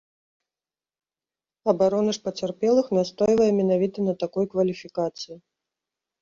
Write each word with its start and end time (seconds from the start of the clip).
Абарона 1.73 2.15
ж 2.17 2.23
пацярпелых 2.25 2.89
настойвае 2.99 3.51
менавіта 3.59 3.97
на 4.07 4.13
такой 4.25 4.45
кваліфікацыі. 4.55 5.35